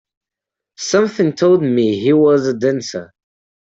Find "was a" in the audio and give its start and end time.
2.11-2.55